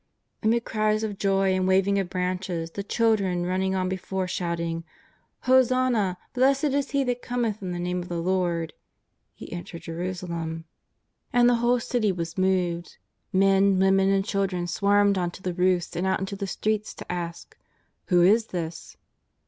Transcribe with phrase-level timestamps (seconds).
[0.41, 4.81] Amid cries of joy and waving oi branches, the chil dren running on before shouting
[4.81, 4.83] ^'
[5.41, 8.73] Hosanna, blessed be He that cometh in the nai iO of the Lord!''
[9.35, 10.65] He entered Jerusalem.
[11.31, 12.97] And the whole City was moved.
[13.31, 17.11] Men, women and children swarmed on to the roofs and out into the streets to
[17.11, 17.59] ask: ^'
[18.07, 18.97] Who is this?''